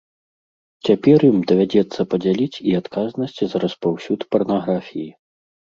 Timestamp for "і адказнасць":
2.73-3.39